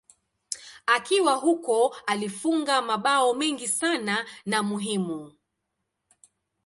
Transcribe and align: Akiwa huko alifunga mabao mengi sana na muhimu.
Akiwa 0.85 1.33
huko 1.33 1.95
alifunga 2.07 2.81
mabao 2.81 3.33
mengi 3.33 3.67
sana 3.67 4.25
na 4.45 4.63
muhimu. 4.63 5.33